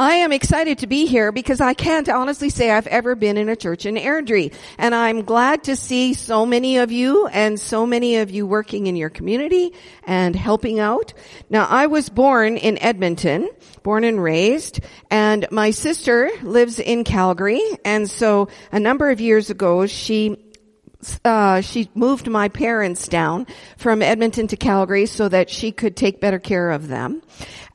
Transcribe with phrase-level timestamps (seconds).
[0.00, 3.50] I am excited to be here because I can't honestly say I've ever been in
[3.50, 4.54] a church in Airdrie.
[4.78, 8.86] And I'm glad to see so many of you and so many of you working
[8.86, 9.74] in your community
[10.04, 11.12] and helping out.
[11.50, 13.50] Now, I was born in Edmonton,
[13.82, 17.60] born and raised, and my sister lives in Calgary.
[17.84, 20.38] And so a number of years ago, she
[21.24, 23.46] uh, she moved my parents down
[23.76, 27.22] from Edmonton to Calgary so that she could take better care of them.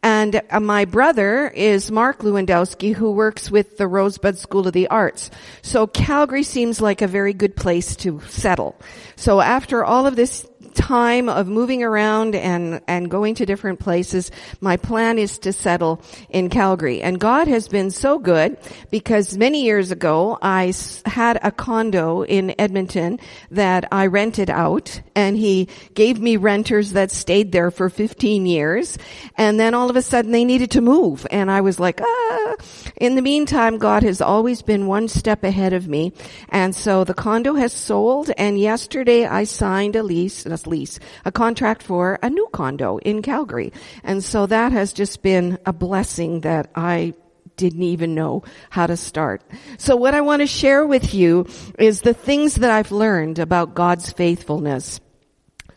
[0.05, 4.87] And uh, my brother is Mark Lewandowski, who works with the Rosebud School of the
[4.89, 5.31] Arts.
[5.63, 8.75] So Calgary seems like a very good place to settle.
[9.15, 14.31] So after all of this time of moving around and, and going to different places,
[14.61, 17.01] my plan is to settle in Calgary.
[17.01, 18.57] And God has been so good
[18.91, 20.73] because many years ago I
[21.05, 23.19] had a condo in Edmonton
[23.51, 28.97] that I rented out and he gave me renters that stayed there for 15 years.
[29.37, 31.25] And then all of a sudden they needed to move.
[31.31, 32.55] And I was like, ah.
[32.97, 36.13] In the meantime, God has always been one step ahead of me.
[36.49, 41.83] And so the condo has sold and yesterday I signed a lease, lease, a contract
[41.83, 43.73] for a new condo in Calgary.
[44.03, 47.13] And so that has just been a blessing that I
[47.57, 49.41] didn't even know how to start.
[49.77, 51.47] So what I want to share with you
[51.79, 54.99] is the things that I've learned about God's faithfulness.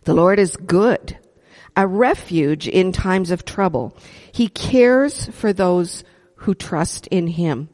[0.05, 1.19] The Lord is good,
[1.77, 3.97] a refuge in times of trouble.
[4.33, 6.05] He cares for those
[6.37, 7.69] who trust in Him.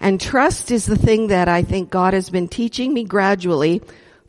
[0.00, 3.82] And trust is the thing that I think God has been teaching me gradually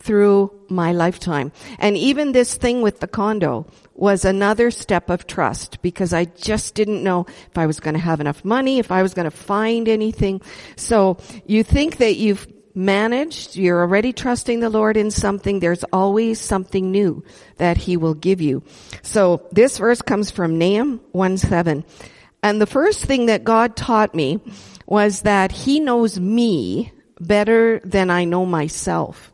[0.05, 1.51] through my lifetime.
[1.79, 6.75] And even this thing with the condo was another step of trust because I just
[6.75, 9.35] didn't know if I was going to have enough money, if I was going to
[9.35, 10.41] find anything.
[10.75, 11.17] So
[11.47, 16.91] you think that you've managed, you're already trusting the Lord in something, there's always something
[16.91, 17.23] new
[17.57, 18.63] that He will give you.
[19.01, 21.83] So this verse comes from Nahum 1 7.
[22.43, 24.39] And the first thing that God taught me
[24.85, 29.31] was that He knows me better than I know myself.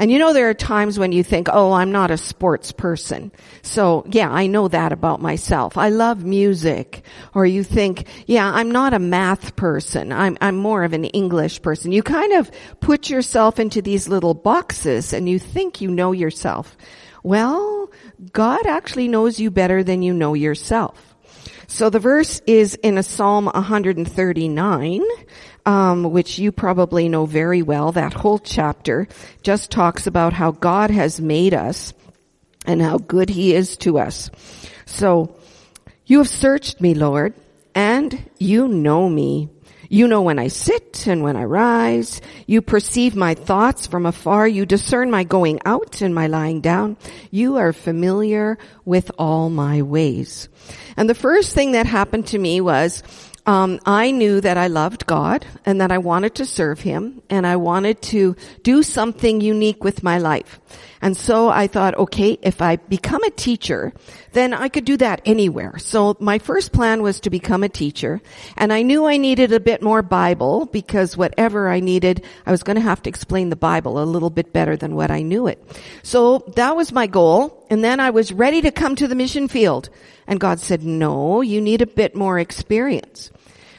[0.00, 3.30] And you know, there are times when you think, oh, I'm not a sports person.
[3.60, 5.76] So yeah, I know that about myself.
[5.76, 7.02] I love music.
[7.34, 10.10] Or you think, yeah, I'm not a math person.
[10.10, 11.92] I'm, I'm more of an English person.
[11.92, 12.50] You kind of
[12.80, 16.78] put yourself into these little boxes and you think you know yourself.
[17.22, 17.90] Well,
[18.32, 21.09] God actually knows you better than you know yourself.
[21.70, 25.02] So the verse is in a Psalm 139,
[25.64, 27.92] um, which you probably know very well.
[27.92, 29.06] That whole chapter
[29.42, 31.94] just talks about how God has made us
[32.66, 34.30] and how good He is to us.
[34.84, 35.36] So,
[36.06, 37.34] you have searched me, Lord,
[37.72, 39.48] and you know me.
[39.92, 42.20] You know when I sit and when I rise.
[42.46, 44.46] You perceive my thoughts from afar.
[44.46, 46.96] You discern my going out and my lying down.
[47.32, 50.48] You are familiar with all my ways.
[50.96, 53.02] And the first thing that happened to me was
[53.46, 57.46] um, I knew that I loved God and that I wanted to serve Him and
[57.46, 60.60] I wanted to do something unique with my life.
[61.02, 63.94] And so I thought, okay, if I become a teacher,
[64.32, 65.78] then I could do that anywhere.
[65.78, 68.20] So my first plan was to become a teacher
[68.56, 72.62] and I knew I needed a bit more Bible because whatever I needed, I was
[72.62, 75.46] going to have to explain the Bible a little bit better than what I knew
[75.46, 75.62] it.
[76.02, 77.66] So that was my goal.
[77.70, 79.88] And then I was ready to come to the mission field.
[80.30, 83.32] And God said, no, you need a bit more experience.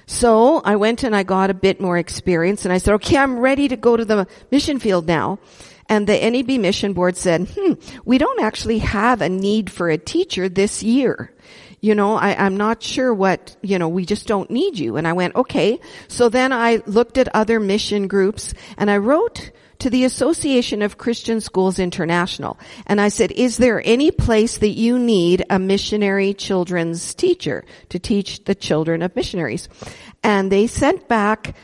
[0.05, 3.39] So I went and I got a bit more experience and I said, okay, I'm
[3.39, 5.39] ready to go to the mission field now.
[5.87, 7.73] And the NAB mission board said, hmm,
[8.03, 11.33] we don't actually have a need for a teacher this year.
[11.79, 14.97] You know, I, I'm not sure what, you know, we just don't need you.
[14.97, 15.79] And I went, okay.
[16.09, 20.99] So then I looked at other mission groups and I wrote to the Association of
[20.99, 22.59] Christian Schools International.
[22.85, 27.97] And I said, is there any place that you need a missionary children's teacher to
[27.97, 29.69] teach the children of missionaries?
[30.23, 31.55] And they sent back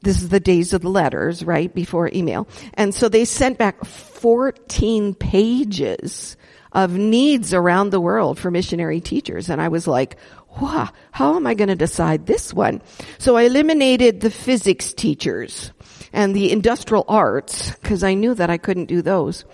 [0.00, 1.74] this is the days of the letters, right?
[1.74, 2.48] Before email.
[2.74, 6.36] And so they sent back 14 pages
[6.72, 9.50] of needs around the world for missionary teachers.
[9.50, 10.16] And I was like,
[10.60, 12.80] wow, how am I going to decide this one?
[13.18, 15.72] So I eliminated the physics teachers
[16.12, 19.44] and the industrial arts because I knew that I couldn't do those.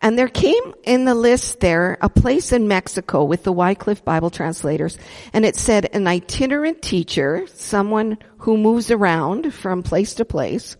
[0.00, 4.30] And there came in the list there a place in Mexico with the Wycliffe Bible
[4.30, 4.96] translators
[5.32, 10.76] and it said an itinerant teacher, someone who moves around from place to place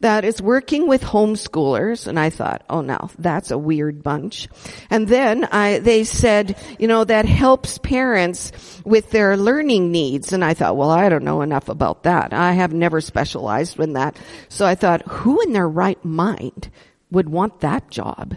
[0.00, 2.06] that is working with homeschoolers.
[2.06, 4.48] And I thought, oh no, that's a weird bunch.
[4.90, 8.52] And then I, they said, you know, that helps parents
[8.84, 10.32] with their learning needs.
[10.32, 12.32] And I thought, well, I don't know enough about that.
[12.32, 14.16] I have never specialized in that.
[14.48, 16.70] So I thought, who in their right mind
[17.10, 18.34] would want that job?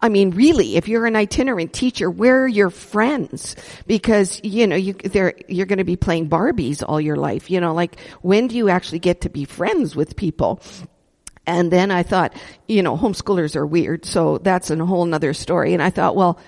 [0.00, 3.56] I mean, really, if you're an itinerant teacher, where are your friends?
[3.86, 4.94] Because, you know, you,
[5.48, 7.50] you're going to be playing Barbies all your life.
[7.50, 10.60] You know, like, when do you actually get to be friends with people?
[11.46, 12.34] And then I thought,
[12.66, 15.72] you know, homeschoolers are weird, so that's a whole nother story.
[15.72, 16.38] And I thought, well,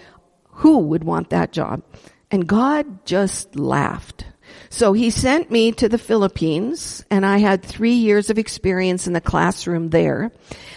[0.44, 1.82] who would want that job?
[2.30, 4.26] And God just laughed.
[4.68, 9.12] So he sent me to the Philippines and I had three years of experience in
[9.12, 10.30] the classroom there.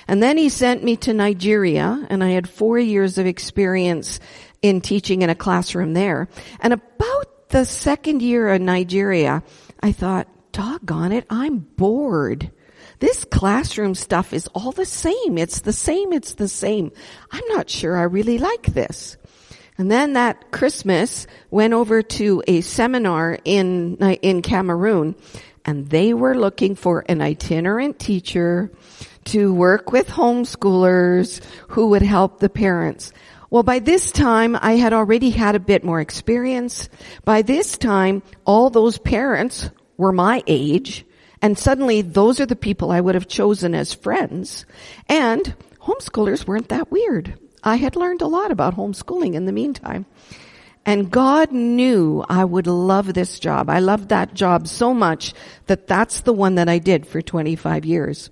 [0.08, 4.20] And then he sent me to Nigeria and I had four years of experience
[4.62, 6.30] in teaching in a classroom there.
[6.60, 9.44] And about the second year in Nigeria,
[9.80, 12.52] I thought, doggone it, I'm bored.
[13.00, 15.38] This classroom stuff is all the same.
[15.38, 16.14] It's the same.
[16.14, 16.92] It's the same.
[17.32, 19.18] I'm not sure I really like this.
[19.78, 25.16] And then that Christmas went over to a seminar in, uh, in Cameroon
[25.66, 28.72] and they were looking for an itinerant teacher
[29.26, 33.14] to work with homeschoolers who would help the parents.
[33.50, 36.90] Well, by this time, I had already had a bit more experience.
[37.24, 41.06] By this time, all those parents were my age,
[41.42, 44.66] and suddenly those are the people I would have chosen as friends.
[45.08, 47.38] And homeschoolers weren't that weird.
[47.64, 50.06] I had learned a lot about homeschooling in the meantime.
[50.86, 53.70] And God knew I would love this job.
[53.70, 55.34] I loved that job so much
[55.68, 58.30] that that's the one that I did for 25 years.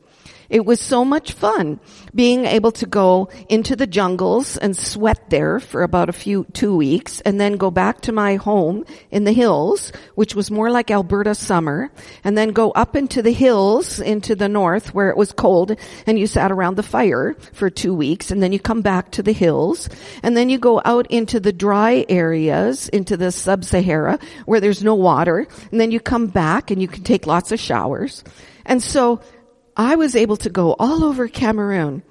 [0.51, 1.79] It was so much fun
[2.13, 6.75] being able to go into the jungles and sweat there for about a few, two
[6.75, 10.91] weeks and then go back to my home in the hills, which was more like
[10.91, 11.89] Alberta summer,
[12.25, 16.19] and then go up into the hills into the north where it was cold and
[16.19, 19.31] you sat around the fire for two weeks and then you come back to the
[19.31, 19.87] hills
[20.21, 24.95] and then you go out into the dry areas, into the sub-Sahara where there's no
[24.95, 28.25] water and then you come back and you can take lots of showers.
[28.65, 29.21] And so
[29.75, 32.03] I was able to go all over Cameroon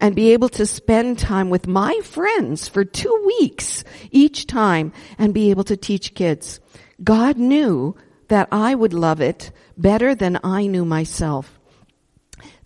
[0.00, 5.32] and be able to spend time with my friends for two weeks each time and
[5.32, 6.60] be able to teach kids.
[7.02, 7.96] God knew
[8.28, 11.58] that I would love it better than I knew myself.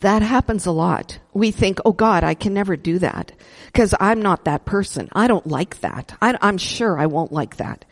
[0.01, 1.19] That happens a lot.
[1.33, 3.33] We think, oh God, I can never do that
[3.67, 5.09] because I'm not that person.
[5.13, 6.17] I don't like that.
[6.21, 7.85] I, I'm sure I won't like that.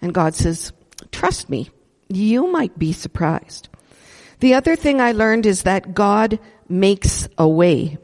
[0.00, 0.72] And God says,
[1.12, 1.70] trust me,
[2.08, 3.68] you might be surprised.
[4.42, 7.98] The other thing I learned is that God makes a way.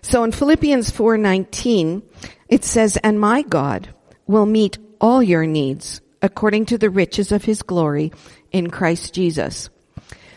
[0.00, 2.00] So in Philippians 4:19,
[2.48, 3.90] it says, "And my God
[4.26, 8.10] will meet all your needs according to the riches of his glory
[8.50, 9.68] in Christ Jesus."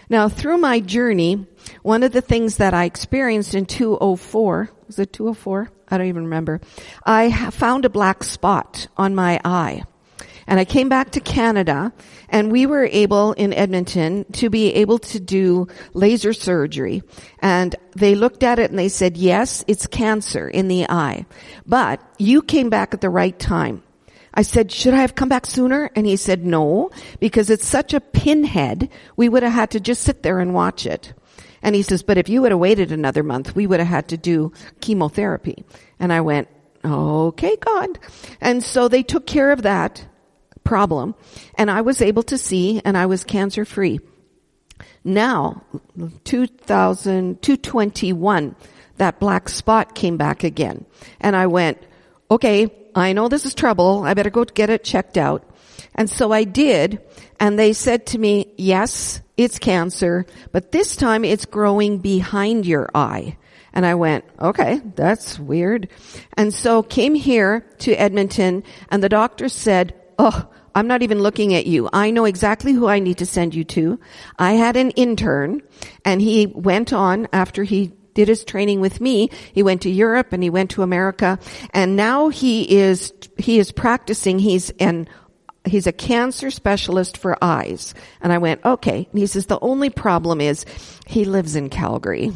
[0.09, 1.47] Now, through my journey,
[1.83, 5.69] one of the things that I experienced in 204, was it 204?
[5.87, 6.59] I don't even remember.
[7.05, 9.83] I found a black spot on my eye.
[10.49, 11.93] And I came back to Canada
[12.27, 17.03] and we were able in Edmonton to be able to do laser surgery.
[17.37, 21.27] And they looked at it and they said, yes, it's cancer in the eye,
[21.67, 23.83] but you came back at the right time.
[24.33, 25.91] I said, should I have come back sooner?
[25.95, 30.01] And he said, no, because it's such a pinhead, we would have had to just
[30.01, 31.13] sit there and watch it.
[31.61, 34.07] And he says, but if you would have waited another month, we would have had
[34.09, 35.63] to do chemotherapy.
[35.99, 36.47] And I went,
[36.83, 37.99] okay, God.
[38.41, 40.05] And so they took care of that
[40.69, 41.15] problem
[41.55, 43.99] and I was able to see and I was cancer free.
[45.03, 45.63] Now,
[46.25, 48.55] 2000, 221,
[48.97, 50.85] that black spot came back again.
[51.19, 51.81] And I went,
[52.29, 54.03] okay, I know this is trouble.
[54.03, 55.43] I better go get it checked out.
[55.95, 57.01] And so I did.
[57.39, 62.89] And they said to me, yes, it's cancer, but this time it's growing behind your
[62.93, 63.37] eye.
[63.73, 65.89] And I went, okay, that's weird.
[66.37, 71.53] And so came here to Edmonton and the doctor said, oh, I'm not even looking
[71.53, 71.89] at you.
[71.91, 73.99] I know exactly who I need to send you to.
[74.37, 75.61] I had an intern
[76.05, 79.29] and he went on after he did his training with me.
[79.53, 81.39] He went to Europe and he went to America
[81.71, 84.39] and now he is, he is practicing.
[84.39, 85.07] He's an
[85.65, 87.93] he's a cancer specialist for eyes.
[88.21, 89.07] And I went, okay.
[89.11, 90.65] And he says, the only problem is
[91.05, 92.31] he lives in Calgary.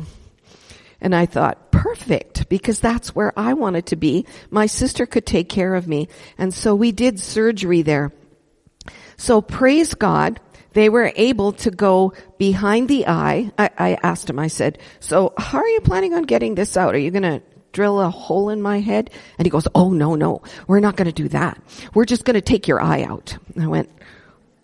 [1.02, 4.26] And I thought, perfect, because that's where I wanted to be.
[4.50, 6.08] My sister could take care of me.
[6.38, 8.14] And so we did surgery there.
[9.24, 10.42] So praise God,
[10.74, 13.54] they were able to go behind the eye.
[13.58, 16.94] I, I asked him, I said, so how are you planning on getting this out?
[16.94, 19.12] Are you going to drill a hole in my head?
[19.38, 21.58] And he goes, oh no, no, we're not going to do that.
[21.94, 23.38] We're just going to take your eye out.
[23.58, 23.90] I went,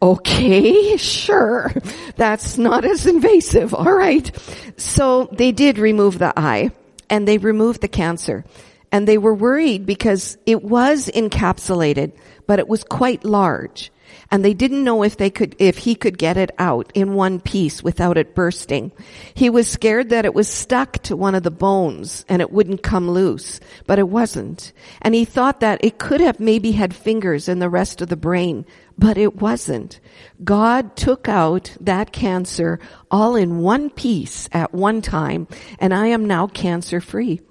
[0.01, 1.71] okay, sure.
[2.17, 3.73] That's not as invasive.
[3.73, 4.29] All right.
[4.75, 6.71] So they did remove the eye
[7.09, 8.43] and they removed the cancer
[8.91, 12.11] and they were worried because it was encapsulated,
[12.45, 13.89] but it was quite large.
[14.31, 17.39] And they didn't know if they could, if he could get it out in one
[17.39, 18.91] piece without it bursting.
[19.33, 22.83] He was scared that it was stuck to one of the bones and it wouldn't
[22.83, 24.73] come loose, but it wasn't.
[25.01, 28.17] And he thought that it could have maybe had fingers in the rest of the
[28.17, 28.65] brain,
[28.97, 29.99] but it wasn't.
[30.43, 35.47] God took out that cancer all in one piece at one time,
[35.79, 37.41] and I am now cancer free.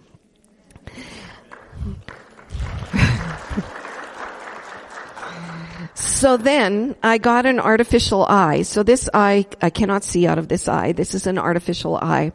[5.98, 8.62] So then I got an artificial eye.
[8.62, 10.92] So this eye, I cannot see out of this eye.
[10.92, 12.30] This is an artificial eye.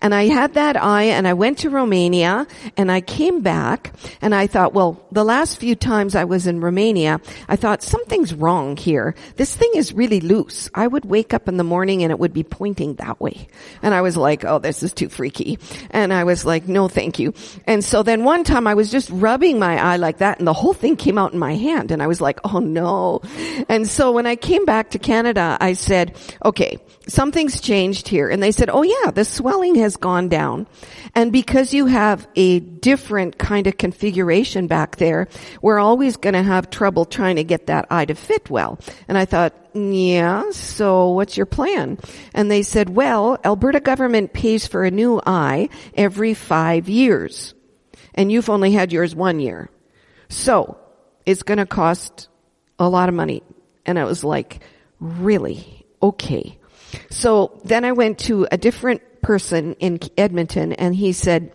[0.00, 2.46] And I had that eye and I went to Romania
[2.76, 6.60] and I came back and I thought, well, the last few times I was in
[6.60, 9.16] Romania, I thought something's wrong here.
[9.34, 10.70] This thing is really loose.
[10.72, 13.48] I would wake up in the morning and it would be pointing that way.
[13.82, 15.58] And I was like, oh, this is too freaky.
[15.90, 17.34] And I was like, no, thank you.
[17.66, 20.52] And so then one time I was just rubbing my eye like that and the
[20.52, 23.07] whole thing came out in my hand and I was like, oh no.
[23.68, 28.28] And so when I came back to Canada, I said, okay, something's changed here.
[28.28, 30.66] And they said, oh yeah, the swelling has gone down.
[31.14, 35.28] And because you have a different kind of configuration back there,
[35.62, 38.78] we're always going to have trouble trying to get that eye to fit well.
[39.08, 41.98] And I thought, yeah, so what's your plan?
[42.34, 47.54] And they said, well, Alberta government pays for a new eye every five years.
[48.14, 49.70] And you've only had yours one year.
[50.28, 50.76] So,
[51.24, 52.28] it's gonna cost
[52.78, 53.42] a lot of money.
[53.86, 54.60] And I was like,
[55.00, 55.86] really?
[56.02, 56.58] Okay.
[57.10, 61.52] So then I went to a different person in Edmonton and he said,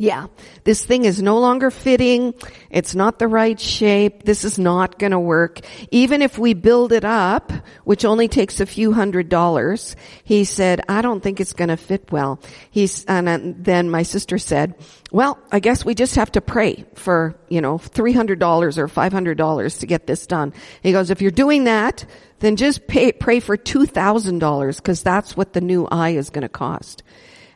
[0.00, 0.28] yeah,
[0.64, 2.32] this thing is no longer fitting.
[2.70, 4.22] It's not the right shape.
[4.22, 5.60] This is not going to work.
[5.90, 7.52] Even if we build it up,
[7.84, 11.76] which only takes a few hundred dollars, he said, I don't think it's going to
[11.76, 12.40] fit well.
[12.70, 14.74] He's, and then my sister said,
[15.12, 19.86] well, I guess we just have to pray for, you know, $300 or $500 to
[19.86, 20.54] get this done.
[20.82, 22.06] He goes, if you're doing that,
[22.38, 26.48] then just pay, pray for $2,000 because that's what the new eye is going to
[26.48, 27.02] cost.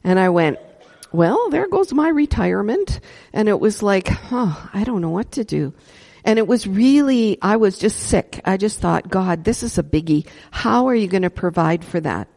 [0.06, 0.58] And I went,
[1.14, 3.00] well, there goes my retirement.
[3.32, 5.72] And it was like, huh, I don't know what to do.
[6.24, 8.40] And it was really, I was just sick.
[8.44, 10.26] I just thought, God, this is a biggie.
[10.50, 12.28] How are you going to provide for that?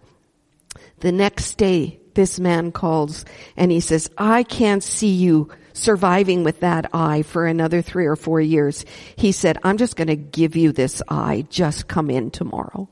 [1.00, 6.60] The next day, this man calls and he says, I can't see you surviving with
[6.62, 8.86] that eye for another three or four years.
[9.16, 11.46] He said, I'm just going to give you this eye.
[11.50, 12.90] Just come in tomorrow.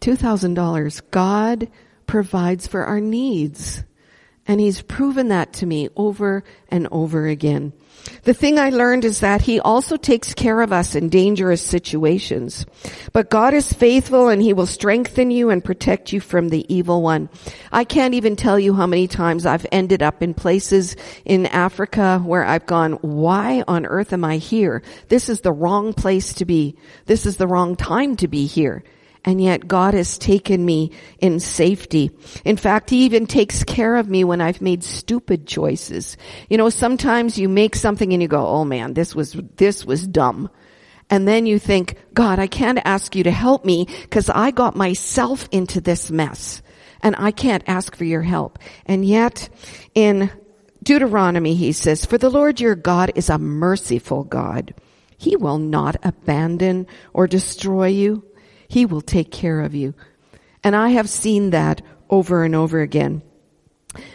[0.00, 1.02] $2,000.
[1.10, 1.68] God
[2.06, 3.82] provides for our needs.
[4.48, 7.72] And he's proven that to me over and over again.
[8.22, 12.64] The thing I learned is that he also takes care of us in dangerous situations.
[13.12, 17.02] But God is faithful and he will strengthen you and protect you from the evil
[17.02, 17.28] one.
[17.72, 22.20] I can't even tell you how many times I've ended up in places in Africa
[22.24, 24.82] where I've gone, why on earth am I here?
[25.08, 26.76] This is the wrong place to be.
[27.06, 28.84] This is the wrong time to be here
[29.26, 32.12] and yet God has taken me in safety.
[32.44, 36.16] In fact, He even takes care of me when I've made stupid choices.
[36.48, 40.06] You know, sometimes you make something and you go, oh man, this was, this was
[40.06, 40.48] dumb.
[41.10, 44.76] And then you think, God, I can't ask you to help me because I got
[44.76, 46.62] myself into this mess
[47.00, 48.58] and I can't ask for your help.
[48.86, 49.48] And yet
[49.94, 50.30] in
[50.82, 54.74] Deuteronomy, he says, for the Lord your God is a merciful God.
[55.16, 58.24] He will not abandon or destroy you.
[58.68, 59.94] He will take care of you.
[60.62, 63.22] And I have seen that over and over again.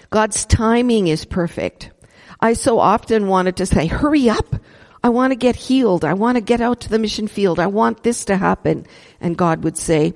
[0.09, 1.91] God's timing is perfect.
[2.39, 4.55] I so often wanted to say, hurry up.
[5.03, 6.05] I want to get healed.
[6.05, 7.59] I want to get out to the mission field.
[7.59, 8.85] I want this to happen.
[9.19, 10.13] And God would say,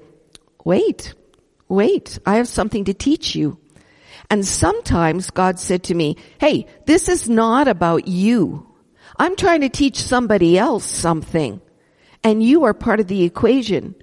[0.64, 1.14] wait,
[1.68, 2.20] wait.
[2.26, 3.58] I have something to teach you.
[4.30, 8.68] And sometimes God said to me, hey, this is not about you.
[9.18, 11.62] I'm trying to teach somebody else something.
[12.24, 13.96] And you are part of the equation.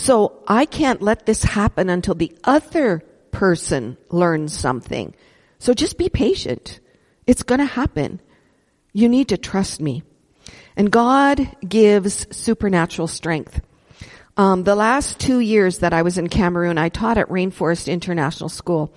[0.00, 3.00] So I can't let this happen until the other
[3.32, 5.14] person learns something.
[5.58, 6.80] So just be patient.
[7.26, 8.18] It's gonna happen.
[8.94, 10.02] You need to trust me.
[10.74, 13.60] And God gives supernatural strength.
[14.38, 18.48] Um, the last two years that I was in Cameroon, I taught at Rainforest International
[18.48, 18.94] School,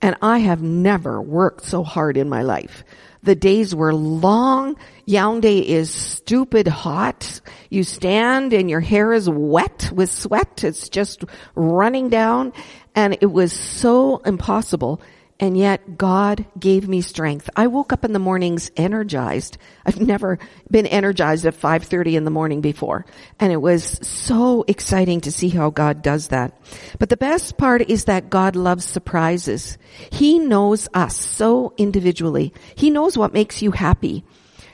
[0.00, 2.84] and I have never worked so hard in my life.
[3.22, 4.76] The days were long.
[5.08, 7.40] Yaoundé is stupid hot.
[7.70, 10.62] You stand and your hair is wet with sweat.
[10.64, 11.24] It's just
[11.54, 12.52] running down.
[12.94, 15.00] And it was so impossible
[15.40, 17.48] and yet God gave me strength.
[17.54, 19.56] I woke up in the mornings energized.
[19.86, 20.38] I've never
[20.68, 23.06] been energized at 5.30 in the morning before.
[23.38, 26.60] And it was so exciting to see how God does that.
[26.98, 29.78] But the best part is that God loves surprises.
[30.10, 32.52] He knows us so individually.
[32.74, 34.24] He knows what makes you happy.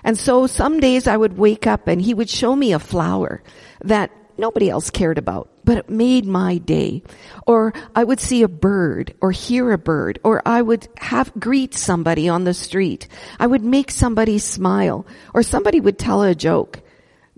[0.04, 3.42] And so some days I would wake up and he would show me a flower
[3.82, 7.02] that nobody else cared about, but it made my day.
[7.46, 11.74] Or I would see a bird or hear a bird or I would have greet
[11.74, 13.08] somebody on the street.
[13.38, 16.80] I would make somebody smile or somebody would tell a joke.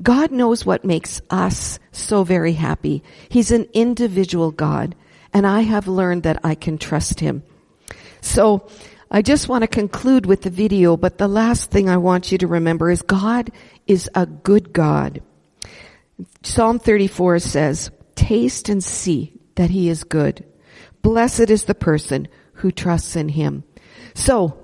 [0.02, 3.02] God knows what makes us so very happy.
[3.28, 4.94] He's an individual God
[5.32, 7.42] and I have learned that I can trust him.
[8.20, 8.68] So
[9.10, 12.38] I just want to conclude with the video, but the last thing I want you
[12.38, 13.52] to remember is God
[13.86, 15.22] is a good God.
[16.42, 20.44] Psalm 34 says, taste and see that he is good.
[21.02, 23.62] Blessed is the person who trusts in him.
[24.14, 24.58] So,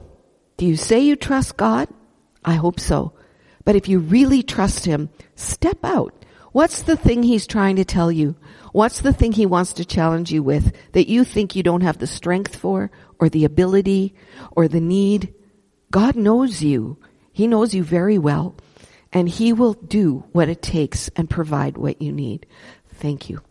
[0.57, 1.89] do you say you trust God?
[2.45, 3.13] I hope so.
[3.65, 6.25] But if you really trust him, step out.
[6.51, 8.35] What's the thing he's trying to tell you?
[8.73, 11.99] What's the thing he wants to challenge you with that you think you don't have
[11.99, 14.15] the strength for or the ability
[14.51, 15.35] or the need?
[15.91, 16.99] God knows you.
[17.33, 18.57] He knows you very well
[19.13, 22.47] and he will do what it takes and provide what you need.
[22.95, 23.41] Thank you.